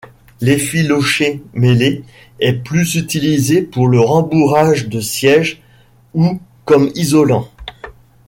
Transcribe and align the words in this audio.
L'effiloché 0.39 1.43
mêlé 1.53 2.03
est 2.39 2.53
plus 2.53 2.95
utilisé 2.95 3.61
pour 3.61 3.87
le 3.87 3.99
rembourrage 3.99 4.87
de 4.89 4.99
sièges 4.99 5.61
ou 6.15 6.39
comme 6.65 6.89
isolant. 6.95 7.51